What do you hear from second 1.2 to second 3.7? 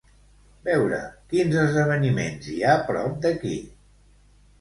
quins esdeveniments hi ha prop d'aquí.